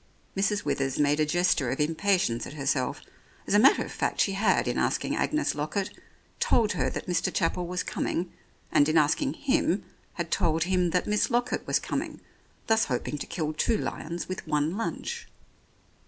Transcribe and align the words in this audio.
Mrs. 0.35 0.65
Withers 0.65 0.97
made 0.97 1.19
a 1.19 1.27
gesture 1.27 1.69
of 1.69 1.79
impatience 1.79 2.47
at 2.47 2.53
herself. 2.53 3.01
As 3.45 3.53
a 3.53 3.59
matter 3.59 3.85
of 3.85 3.91
fact 3.91 4.19
she 4.19 4.31
had, 4.31 4.67
in 4.67 4.79
asking 4.79 5.15
Agnes 5.15 5.53
Lockett, 5.53 5.91
told 6.39 6.71
her 6.71 6.89
that 6.89 7.05
Mr. 7.05 7.31
Chapel 7.31 7.67
was 7.67 7.83
coming, 7.83 8.33
and 8.71 8.89
in 8.89 8.97
asking 8.97 9.35
him, 9.35 9.85
had 10.13 10.31
told 10.31 10.63
him 10.63 10.89
that 10.89 11.05
Miss 11.05 11.29
Lockett 11.29 11.67
was 11.67 11.77
coming, 11.77 12.19
thus 12.65 12.85
hoping 12.85 13.19
to 13.19 13.27
kill 13.27 13.53
two 13.53 13.77
lions 13.77 14.27
with 14.27 14.47
one 14.47 14.75
lunch. 14.75 15.27